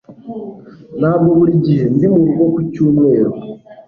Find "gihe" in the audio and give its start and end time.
1.65-1.85